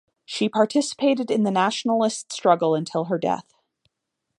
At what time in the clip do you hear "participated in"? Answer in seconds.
0.49-1.43